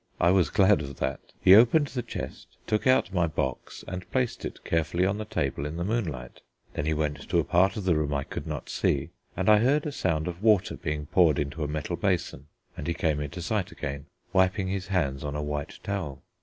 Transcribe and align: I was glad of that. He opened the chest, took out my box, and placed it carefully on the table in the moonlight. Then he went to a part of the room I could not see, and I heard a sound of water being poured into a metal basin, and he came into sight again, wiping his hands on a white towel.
I 0.19 0.31
was 0.31 0.49
glad 0.49 0.81
of 0.81 0.95
that. 0.97 1.19
He 1.39 1.53
opened 1.53 1.85
the 1.89 2.01
chest, 2.01 2.57
took 2.65 2.87
out 2.87 3.13
my 3.13 3.27
box, 3.27 3.83
and 3.87 4.09
placed 4.09 4.43
it 4.45 4.63
carefully 4.65 5.05
on 5.05 5.19
the 5.19 5.25
table 5.25 5.63
in 5.63 5.77
the 5.77 5.83
moonlight. 5.83 6.41
Then 6.73 6.87
he 6.87 6.93
went 6.95 7.29
to 7.29 7.37
a 7.37 7.43
part 7.43 7.77
of 7.77 7.83
the 7.83 7.93
room 7.95 8.11
I 8.11 8.23
could 8.23 8.47
not 8.47 8.67
see, 8.67 9.11
and 9.37 9.47
I 9.47 9.59
heard 9.59 9.85
a 9.85 9.91
sound 9.91 10.27
of 10.27 10.41
water 10.41 10.75
being 10.75 11.05
poured 11.05 11.37
into 11.37 11.63
a 11.63 11.67
metal 11.67 11.97
basin, 11.97 12.47
and 12.75 12.87
he 12.87 12.95
came 12.95 13.19
into 13.19 13.43
sight 13.43 13.71
again, 13.71 14.07
wiping 14.33 14.69
his 14.69 14.87
hands 14.87 15.23
on 15.23 15.35
a 15.35 15.43
white 15.43 15.77
towel. 15.83 16.23